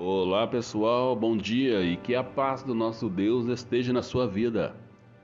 [0.00, 4.76] Olá pessoal, bom dia e que a paz do nosso Deus esteja na sua vida.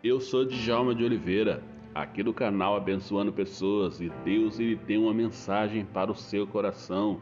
[0.03, 1.63] Eu sou Djalma de Oliveira,
[1.95, 7.21] aqui do canal Abençoando Pessoas e Deus ele tem uma mensagem para o seu coração.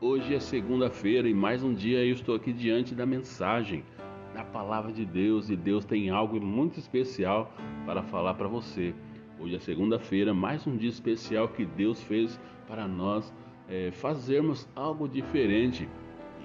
[0.00, 3.84] Hoje é segunda-feira e mais um dia eu estou aqui diante da mensagem
[4.32, 7.52] da palavra de Deus e Deus tem algo muito especial
[7.84, 8.94] para falar para você.
[9.38, 13.30] Hoje é segunda-feira, mais um dia especial que Deus fez para nós
[13.68, 15.86] é, fazermos algo diferente.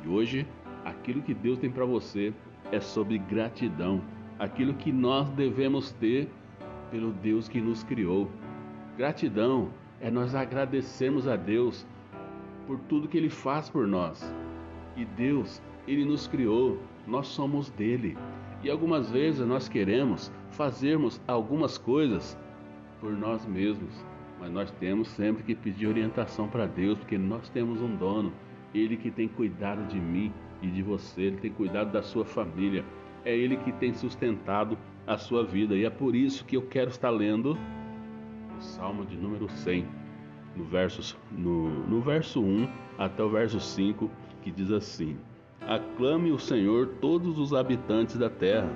[0.04, 0.48] E hoje,
[0.84, 2.34] aquilo que Deus tem para você
[2.72, 4.02] é sobre gratidão,
[4.40, 6.30] aquilo que nós devemos ter
[6.90, 8.30] pelo Deus que nos criou.
[8.98, 9.70] Gratidão
[10.00, 11.86] é nós agradecermos a Deus
[12.68, 14.34] por tudo que Ele faz por nós.
[14.95, 18.18] E Deus, Ele nos criou, nós somos dele.
[18.64, 22.38] E algumas vezes nós queremos fazermos algumas coisas
[23.00, 24.06] por nós mesmos,
[24.40, 28.31] mas nós temos sempre que pedir orientação para Deus, porque nós temos um dono,
[28.73, 32.86] Ele que tem cuidado de mim e de você, Ele tem cuidado da sua família,
[33.25, 36.89] é Ele que tem sustentado a sua vida, e é por isso que eu quero
[36.89, 37.58] estar lendo
[38.58, 39.86] o Salmo de número 100,
[40.55, 44.09] no verso, no, no verso 1 até o verso 5,
[44.41, 45.17] que diz assim:
[45.61, 48.72] Aclame o Senhor todos os habitantes da terra,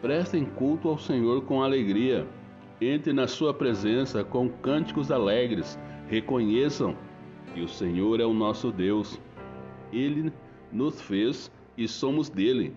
[0.00, 2.26] prestem culto ao Senhor com alegria.
[2.80, 5.78] Entre na sua presença com cânticos alegres.
[6.08, 6.96] Reconheçam
[7.54, 9.20] que o Senhor é o nosso Deus.
[9.92, 10.32] Ele
[10.72, 12.74] nos fez e somos dele.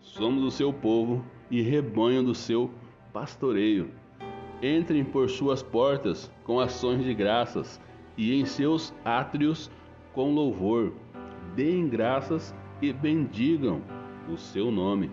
[0.00, 2.70] Somos o seu povo e rebanho do seu
[3.12, 3.90] pastoreio.
[4.62, 7.80] Entrem por suas portas com ações de graças
[8.16, 9.70] e em seus átrios
[10.12, 10.92] com louvor.
[11.54, 13.82] Deem graças e bendigam
[14.32, 15.10] o seu nome,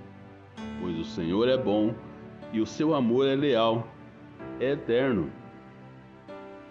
[0.82, 1.94] pois o Senhor é bom
[2.52, 3.88] e o seu amor é leal
[4.60, 5.32] é eterno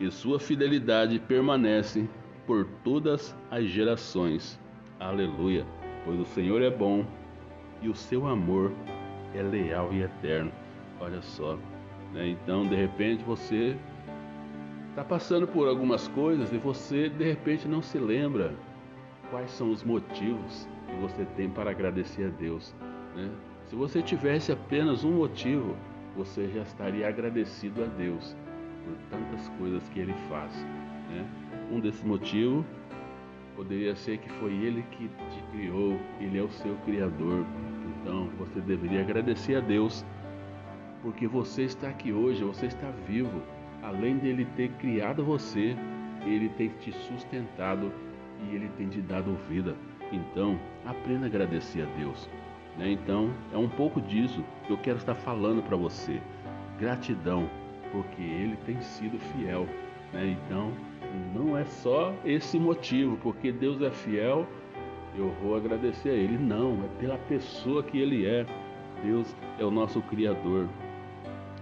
[0.01, 2.09] e sua fidelidade permanece
[2.47, 4.59] por todas as gerações.
[4.99, 5.67] Aleluia!
[6.05, 7.05] Pois o Senhor é bom
[7.81, 8.73] e o seu amor
[9.35, 10.53] é leal e eterno.
[11.01, 11.59] Olha só,
[12.13, 12.29] né?
[12.29, 13.77] então de repente você
[14.91, 18.55] está passando por algumas coisas e você de repente não se lembra
[19.31, 22.75] quais são os motivos que você tem para agradecer a Deus.
[23.17, 23.31] Né?
[23.67, 25.75] Se você tivesse apenas um motivo,
[26.17, 28.37] você já estaria agradecido a Deus
[28.85, 30.55] por tantas coisas que Ele faz.
[31.09, 31.27] Né?
[31.71, 32.65] Um desses motivos
[33.57, 37.45] poderia ser que foi Ele que te criou, Ele é o seu Criador.
[38.01, 40.05] Então você deveria agradecer a Deus
[41.03, 43.43] porque você está aqui hoje, você está vivo.
[43.83, 45.77] Além dele ter criado você,
[46.25, 47.93] ele tem te sustentado
[48.41, 49.75] e ele tem te dado vida.
[50.13, 52.31] Então, aprenda a agradecer a Deus.
[52.79, 52.93] Né?
[52.93, 56.21] Então, é um pouco disso que eu quero estar falando para você.
[56.79, 57.49] Gratidão,
[57.91, 59.67] porque Ele tem sido fiel.
[60.13, 60.37] Né?
[60.47, 60.73] Então,
[61.35, 64.47] não é só esse motivo, porque Deus é fiel,
[65.17, 66.39] eu vou agradecer a Ele.
[66.39, 68.47] Não, é pela pessoa que Ele é.
[69.05, 70.69] Deus é o nosso Criador.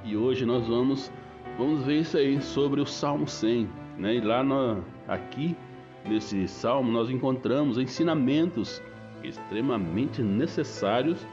[0.04, 1.10] E hoje nós vamos,
[1.58, 3.68] vamos ver isso aí sobre o Salmo 100.
[3.98, 4.16] Né?
[4.16, 5.56] E lá no, aqui,
[6.04, 8.82] nesse salmo, nós encontramos ensinamentos
[9.22, 11.26] extremamente necessários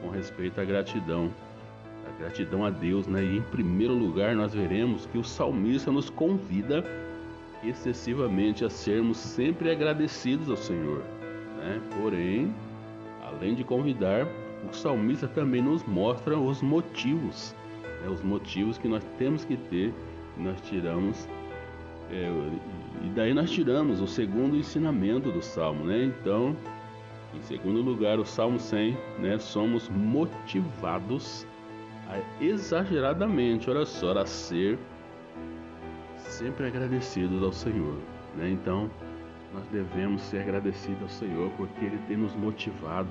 [0.00, 1.30] com respeito à gratidão.
[2.06, 3.22] A gratidão a Deus, né?
[3.22, 6.84] E em primeiro lugar, nós veremos que o salmista nos convida
[7.62, 11.02] excessivamente a sermos sempre agradecidos ao Senhor,
[11.58, 11.80] né?
[12.00, 12.54] Porém,
[13.22, 14.26] além de convidar,
[14.68, 17.54] o salmista também nos mostra os motivos,
[18.02, 18.08] né?
[18.08, 19.92] os motivos que nós temos que ter,
[20.36, 21.28] nós tiramos
[22.10, 22.28] é,
[23.04, 26.04] e daí nós tiramos o segundo ensinamento do salmo, né?
[26.04, 26.56] Então,
[27.32, 31.46] em segundo lugar, o Salmo 100, né, somos motivados
[32.08, 34.76] a, exageradamente, olha só, a ser
[36.40, 37.94] sempre agradecidos ao Senhor.
[38.34, 38.50] Né?
[38.50, 38.90] Então,
[39.52, 43.10] nós devemos ser agradecidos ao Senhor porque Ele tem nos motivado.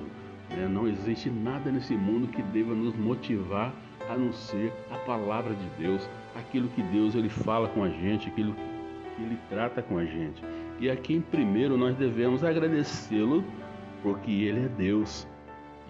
[0.50, 0.68] Né?
[0.68, 3.72] Não existe nada nesse mundo que deva nos motivar
[4.08, 8.28] a não ser a palavra de Deus, aquilo que Deus ele fala com a gente,
[8.28, 10.42] aquilo que Ele trata com a gente.
[10.80, 13.44] E aqui em primeiro nós devemos agradecê-lo
[14.02, 15.28] porque Ele é Deus.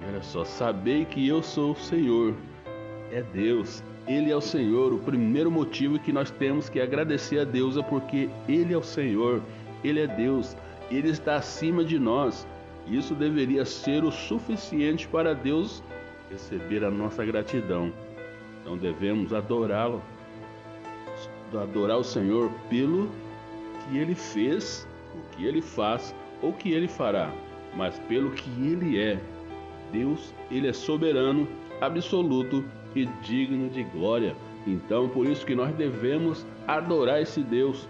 [0.03, 2.35] E olha só, sabei que eu sou o Senhor,
[3.11, 4.93] é Deus, Ele é o Senhor.
[4.93, 8.82] O primeiro motivo que nós temos que agradecer a Deus é porque Ele é o
[8.82, 9.43] Senhor,
[9.85, 10.56] Ele é Deus,
[10.91, 12.47] Ele está acima de nós.
[12.87, 15.82] Isso deveria ser o suficiente para Deus
[16.31, 17.93] receber a nossa gratidão.
[18.61, 20.02] Então devemos adorá-lo,
[21.52, 23.11] adorar o Senhor pelo
[23.81, 27.32] que Ele fez, o que Ele faz ou o que Ele fará
[27.75, 29.19] mas pelo que ele é.
[29.93, 31.49] Deus, ele é soberano,
[31.81, 32.64] absoluto
[32.94, 34.34] e digno de glória.
[34.66, 37.88] Então, por isso que nós devemos adorar esse Deus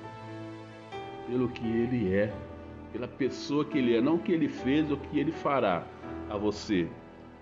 [1.29, 2.32] pelo que ele é,
[2.93, 5.85] pela pessoa que ele é, não que ele fez ou que ele fará
[6.29, 6.88] a você,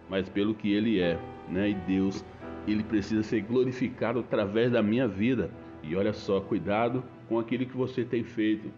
[0.09, 1.19] mas pelo que ele é,
[1.49, 1.71] né?
[1.71, 2.25] E Deus,
[2.67, 5.51] ele precisa ser glorificado através da minha vida.
[5.83, 8.71] E olha só, cuidado com aquilo que você tem feito.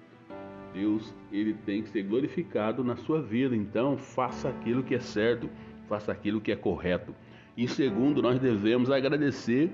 [0.73, 3.57] Deus, ele tem que ser glorificado na sua vida.
[3.57, 5.49] Então, faça aquilo que é certo,
[5.89, 7.15] faça aquilo que é correto.
[7.57, 9.73] E segundo, nós devemos agradecer,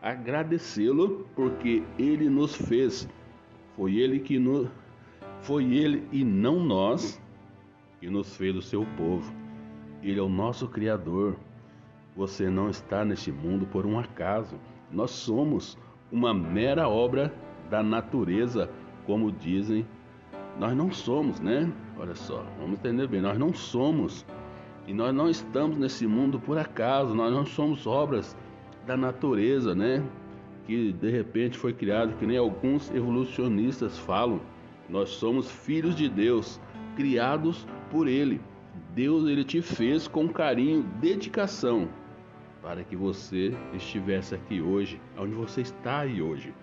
[0.00, 3.08] agradecê-lo porque ele nos fez.
[3.76, 4.68] Foi ele que nos
[5.40, 7.20] foi ele e não nós
[8.00, 9.32] que nos fez o seu povo.
[10.02, 11.36] Ele é o nosso criador.
[12.16, 14.58] Você não está neste mundo por um acaso.
[14.90, 15.78] Nós somos
[16.10, 17.32] uma mera obra
[17.70, 18.70] da natureza,
[19.06, 19.86] como dizem.
[20.58, 21.72] Nós não somos, né?
[21.96, 23.20] Olha só, vamos entender bem.
[23.20, 24.24] Nós não somos
[24.88, 27.14] e nós não estamos nesse mundo por acaso.
[27.14, 28.34] Nós não somos obras
[28.86, 30.02] da natureza, né?
[30.64, 34.40] Que de repente foi criado, que nem alguns evolucionistas falam.
[34.88, 36.58] Nós somos filhos de Deus,
[36.96, 38.40] criados por Ele.
[38.94, 41.86] Deus ele te fez com carinho, dedicação,
[42.62, 46.54] para que você estivesse aqui hoje, onde você está aí hoje.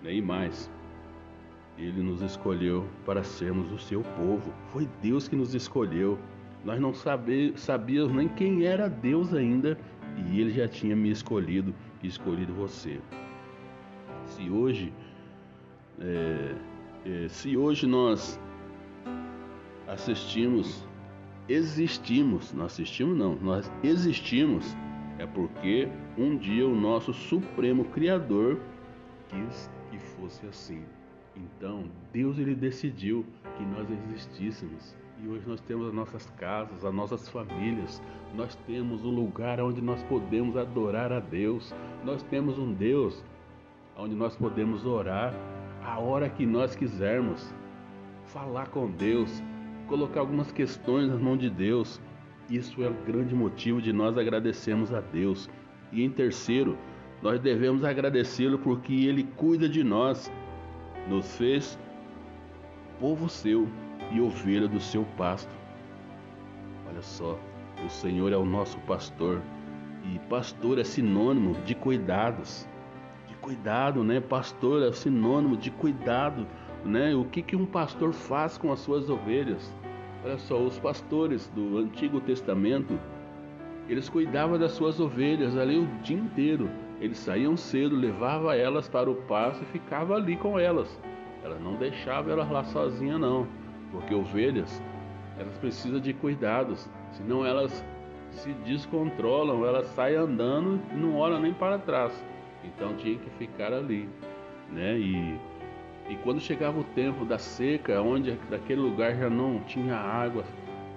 [0.00, 0.70] Nem mais.
[1.76, 4.54] Ele nos escolheu para sermos o seu povo.
[4.68, 6.16] Foi Deus que nos escolheu.
[6.64, 9.78] Nós não sabíamos nem quem era Deus ainda,
[10.16, 13.00] e Ele já tinha me escolhido e escolhido você.
[14.24, 14.92] Se hoje,
[16.00, 16.54] é,
[17.04, 18.40] é, se hoje nós
[19.86, 20.86] assistimos,
[21.48, 24.74] existimos, não assistimos não, nós existimos,
[25.18, 28.58] é porque um dia o nosso Supremo Criador
[29.28, 30.82] quis que fosse assim.
[31.36, 33.24] Então, Deus ele decidiu
[33.56, 35.03] que nós existíssemos.
[35.24, 38.02] E hoje nós temos as nossas casas, as nossas famílias,
[38.34, 41.74] nós temos um lugar onde nós podemos adorar a Deus,
[42.04, 43.24] nós temos um Deus
[43.96, 45.32] onde nós podemos orar
[45.82, 47.54] a hora que nós quisermos,
[48.26, 49.42] falar com Deus,
[49.88, 51.98] colocar algumas questões nas mãos de Deus.
[52.50, 55.48] Isso é o grande motivo de nós agradecermos a Deus.
[55.90, 56.76] E em terceiro,
[57.22, 60.30] nós devemos agradecê-lo porque Ele cuida de nós,
[61.08, 61.78] nos fez
[63.00, 63.66] povo seu
[64.14, 65.52] e ovelha do seu pasto.
[66.88, 67.36] Olha só,
[67.84, 69.42] o Senhor é o nosso pastor
[70.04, 72.68] e pastor é sinônimo de cuidados,
[73.26, 74.20] de cuidado, né?
[74.20, 76.46] Pastor é sinônimo de cuidado,
[76.84, 77.14] né?
[77.14, 79.74] O que que um pastor faz com as suas ovelhas?
[80.24, 82.98] Olha só, os pastores do Antigo Testamento,
[83.88, 86.70] eles cuidavam das suas ovelhas ali o dia inteiro.
[87.00, 90.88] Eles saíam cedo, levavam elas para o pasto e ficavam ali com elas.
[91.42, 93.46] Elas não deixavam elas lá sozinhas não,
[93.90, 94.82] porque ovelhas,
[95.38, 97.84] elas precisam de cuidados, senão elas
[98.30, 102.24] se descontrolam, elas saem andando e não olham nem para trás.
[102.64, 104.08] Então tinha que ficar ali,
[104.72, 104.98] né?
[104.98, 105.38] E
[106.08, 110.44] e quando chegava o tempo da seca, onde daquele lugar já não tinha água,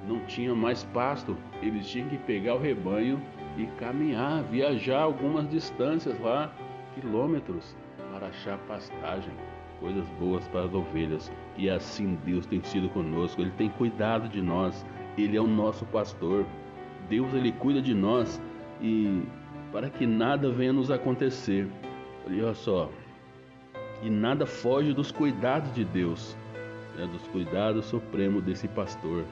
[0.05, 3.21] não tinha mais pasto, eles tinham que pegar o rebanho
[3.57, 6.51] e caminhar, viajar algumas distâncias lá,
[6.93, 7.75] quilômetros,
[8.11, 9.31] para achar pastagem,
[9.79, 11.31] coisas boas para as ovelhas.
[11.57, 14.85] E assim Deus tem sido conosco, Ele tem cuidado de nós,
[15.17, 16.45] Ele é o nosso pastor.
[17.09, 18.41] Deus ele cuida de nós
[18.81, 19.23] e
[19.71, 21.67] para que nada venha nos acontecer.
[22.25, 22.89] Olha só,
[24.03, 26.37] e nada foge dos cuidados de Deus,
[26.95, 29.23] né, dos cuidados supremos desse pastor.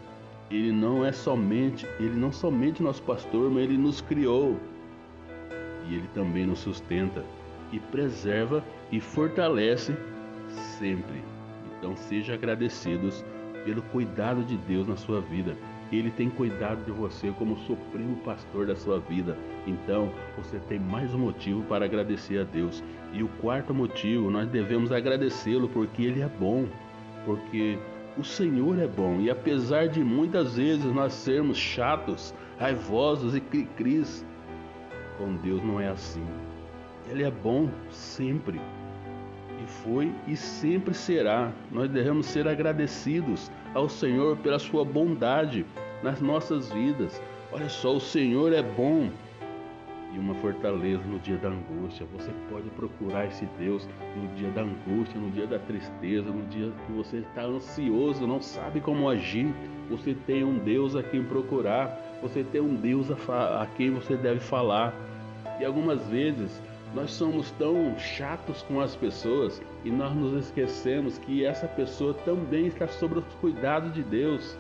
[0.50, 4.58] Ele não é somente, ele não somente nosso pastor, mas ele nos criou.
[5.88, 7.24] E ele também nos sustenta
[7.72, 9.96] e preserva e fortalece
[10.56, 11.24] sempre.
[11.78, 13.24] Então seja agradecidos
[13.64, 15.56] pelo cuidado de Deus na sua vida.
[15.92, 19.38] Ele tem cuidado de você como supremo pastor da sua vida.
[19.68, 22.84] Então, você tem mais um motivo para agradecer a Deus.
[23.14, 26.66] E o quarto motivo, nós devemos agradecê-lo porque ele é bom.
[27.24, 27.78] Porque
[28.18, 29.20] o Senhor é bom.
[29.20, 34.26] E apesar de muitas vezes nós sermos chatos, raivosos e cri-cris,
[35.18, 36.26] com Deus não é assim.
[37.10, 38.60] Ele é bom sempre.
[39.66, 41.52] Foi e sempre será.
[41.72, 45.66] Nós devemos ser agradecidos ao Senhor pela sua bondade
[46.02, 47.22] nas nossas vidas.
[47.52, 49.10] Olha só, o Senhor é bom
[50.16, 52.08] e uma fortaleza no dia da angústia.
[52.14, 56.72] Você pode procurar esse Deus no dia da angústia, no dia da tristeza, no dia
[56.86, 59.54] que você está ansioso, não sabe como agir.
[59.90, 64.16] Você tem um Deus a quem procurar, você tem um Deus a, a quem você
[64.16, 64.94] deve falar.
[65.60, 66.62] E algumas vezes
[66.96, 72.68] nós somos tão chatos com as pessoas e nós nos esquecemos que essa pessoa também
[72.68, 74.58] está sob os cuidados de Deus.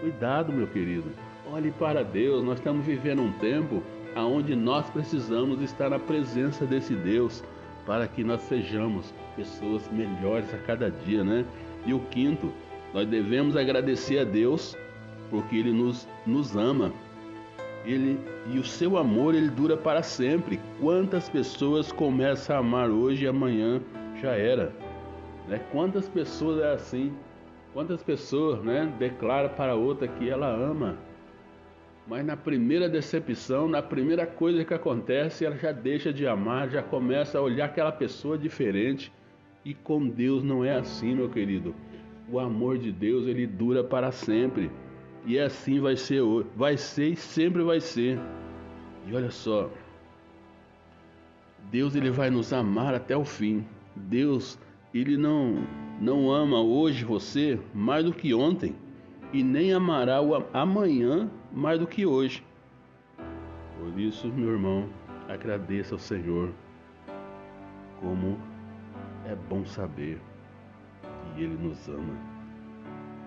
[0.00, 1.08] Cuidado, meu querido.
[1.52, 2.42] Olhe para Deus.
[2.44, 3.80] Nós estamos vivendo um tempo
[4.16, 7.44] onde nós precisamos estar na presença desse Deus
[7.86, 11.44] para que nós sejamos pessoas melhores a cada dia, né?
[11.86, 12.52] E o quinto,
[12.92, 14.76] Nós devemos agradecer a Deus
[15.30, 16.92] porque Ele nos, nos ama.
[17.84, 18.18] Ele
[18.52, 20.60] e o seu amor ele dura para sempre.
[20.80, 23.80] Quantas pessoas começam a amar hoje e amanhã
[24.20, 24.72] já era,
[25.48, 25.60] né?
[25.70, 27.12] Quantas pessoas é assim?
[27.72, 30.98] Quantas pessoas, né, declara para outra que ela ama,
[32.06, 36.82] mas na primeira decepção, na primeira coisa que acontece, ela já deixa de amar, já
[36.82, 39.12] começa a olhar aquela pessoa diferente.
[39.64, 41.74] E com Deus não é assim, meu querido.
[42.28, 44.70] O amor de Deus ele dura para sempre.
[45.24, 48.18] E assim vai ser hoje, vai ser e sempre vai ser.
[49.06, 49.70] E olha só,
[51.70, 53.64] Deus ele vai nos amar até o fim.
[53.94, 54.58] Deus
[54.92, 55.66] ele não
[56.00, 58.74] não ama hoje você mais do que ontem
[59.32, 62.44] e nem amará o amanhã mais do que hoje.
[63.78, 64.88] Por isso, meu irmão,
[65.28, 66.52] agradeça ao Senhor.
[68.00, 68.38] Como
[69.26, 70.20] é bom saber
[71.02, 72.41] que Ele nos ama.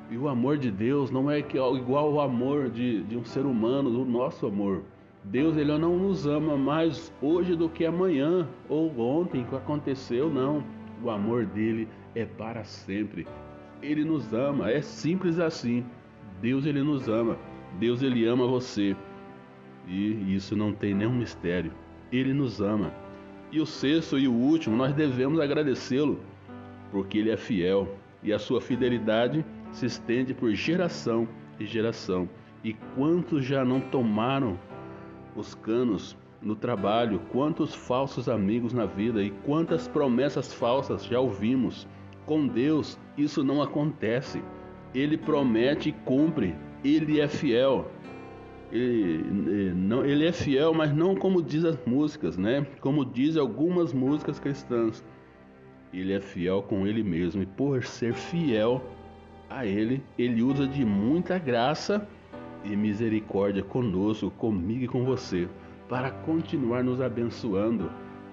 [0.09, 3.89] E o amor de Deus não é igual ao amor de, de um ser humano,
[3.89, 4.83] do nosso amor.
[5.24, 10.63] Deus ele não nos ama mais hoje do que amanhã ou ontem que aconteceu, não.
[11.03, 13.27] O amor dele é para sempre.
[13.81, 15.83] Ele nos ama, é simples assim.
[16.39, 17.38] Deus ele nos ama.
[17.79, 18.95] Deus ele ama você.
[19.88, 21.71] E isso não tem nenhum mistério.
[22.12, 22.93] Ele nos ama.
[23.51, 26.19] E o sexto e o último, nós devemos agradecê-lo,
[26.91, 29.45] porque ele é fiel e a sua fidelidade
[29.75, 31.27] se estende por geração
[31.60, 32.29] e geração.
[32.63, 34.58] E quantos já não tomaram
[35.36, 41.88] os canos no trabalho, quantos falsos amigos na vida e quantas promessas falsas já ouvimos.
[42.25, 44.41] Com Deus isso não acontece.
[44.94, 46.55] Ele promete e cumpre.
[46.84, 47.91] Ele é fiel.
[48.72, 52.65] Ele, não, ele é fiel, mas não como diz as músicas, né?
[52.79, 55.03] Como diz algumas músicas cristãs.
[55.94, 58.82] Ele é fiel com ele mesmo e por ser fiel,
[59.49, 62.07] a Ele, Ele usa de muita graça
[62.63, 65.47] e misericórdia conosco, comigo e com você,
[65.87, 67.91] para continuar nos abençoando.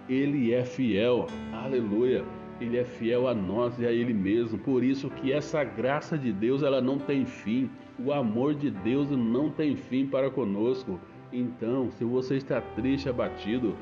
[0.09, 2.25] Ele é fiel, aleluia.
[2.61, 4.59] Ele é fiel a nós e a Ele mesmo.
[4.59, 7.71] Por isso que essa graça de Deus ela não tem fim.
[7.99, 10.99] O amor de Deus não tem fim para conosco.
[11.33, 13.75] Então, se você está triste, abatido,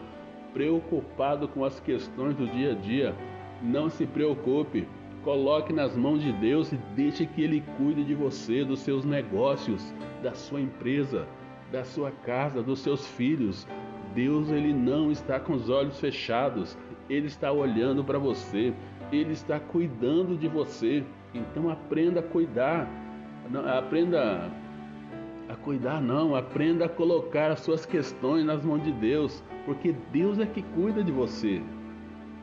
[0.52, 3.14] preocupado com as questões do dia a dia,
[3.62, 4.86] não se preocupe,
[5.22, 9.92] Coloque nas mãos de Deus e deixe que Ele cuide de você, dos seus negócios,
[10.22, 11.26] da sua empresa,
[11.70, 13.66] da sua casa, dos seus filhos.
[14.14, 16.76] Deus ele não está com os olhos fechados,
[17.08, 18.72] ele está olhando para você,
[19.12, 21.04] ele está cuidando de você.
[21.32, 22.88] Então aprenda a cuidar,
[23.78, 24.50] aprenda
[25.48, 30.38] a cuidar não, aprenda a colocar as suas questões nas mãos de Deus, porque Deus
[30.38, 31.62] é que cuida de você.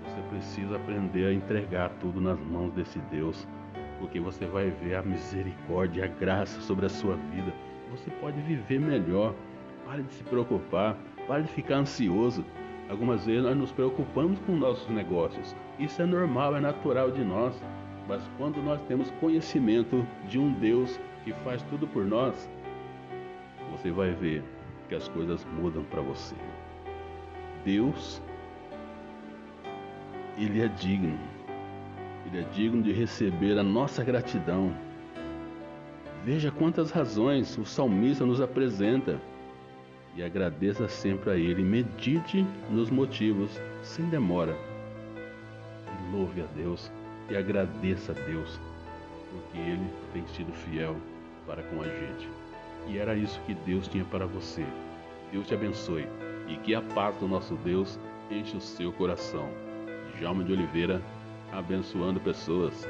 [0.07, 3.47] Você precisa aprender a entregar tudo nas mãos desse Deus,
[3.99, 7.53] porque você vai ver a misericórdia, a graça sobre a sua vida.
[7.91, 9.33] Você pode viver melhor.
[9.85, 10.97] Pare de se preocupar,
[11.27, 12.43] pare de ficar ansioso.
[12.89, 15.55] Algumas vezes nós nos preocupamos com nossos negócios.
[15.77, 17.61] Isso é normal, é natural de nós.
[18.07, 22.49] Mas quando nós temos conhecimento de um Deus que faz tudo por nós,
[23.71, 24.43] você vai ver
[24.87, 26.35] que as coisas mudam para você.
[27.65, 28.21] Deus
[30.37, 31.17] ele é digno.
[32.25, 34.71] Ele é digno de receber a nossa gratidão.
[36.23, 39.19] Veja quantas razões o salmista nos apresenta
[40.15, 41.63] e agradeça sempre a Ele.
[41.63, 43.49] Medite nos motivos,
[43.81, 44.55] sem demora.
[45.87, 46.91] E louve a Deus
[47.29, 48.59] e agradeça a Deus,
[49.31, 50.95] porque Ele tem sido fiel
[51.45, 52.29] para com a gente.
[52.87, 54.65] E era isso que Deus tinha para você.
[55.31, 56.07] Deus te abençoe
[56.47, 59.66] e que a paz do nosso Deus enche o seu coração.
[60.19, 61.01] Djalma de Oliveira,
[61.51, 62.87] abençoando pessoas.